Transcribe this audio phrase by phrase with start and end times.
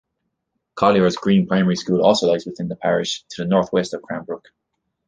[0.73, 4.47] Colliers Green Primary School also lies within the parish, to the north-west of Cranbrook.